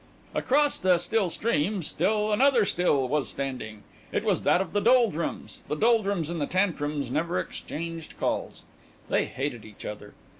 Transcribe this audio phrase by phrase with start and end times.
[0.33, 3.83] Across the still stream, still another still was standing.
[4.11, 5.61] It was that of the Doldrums.
[5.67, 8.63] The Doldrums and the Tantrums never exchanged calls.
[9.09, 10.15] They hated each other.